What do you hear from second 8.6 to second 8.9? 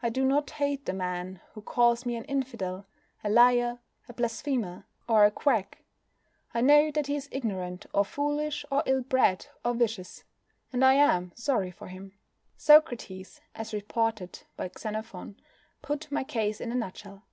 or